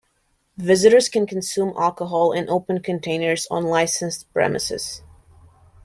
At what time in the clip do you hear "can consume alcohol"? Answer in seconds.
1.07-2.31